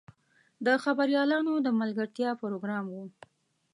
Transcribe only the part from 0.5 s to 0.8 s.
د